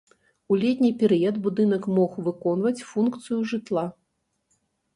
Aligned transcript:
У 0.53 0.57
летні 0.61 0.89
перыяд 1.03 1.35
будынак 1.49 1.83
мог 1.99 2.11
выконваць 2.29 2.85
функцыю 2.91 3.39
жытла. 3.55 3.87